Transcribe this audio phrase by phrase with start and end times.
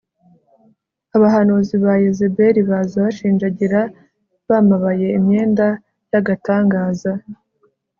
[1.15, 3.79] Abahanuzi ba Yezeberi baza bashinjagira
[4.47, 5.65] bamabaye imyenda
[6.13, 7.11] yagatangaza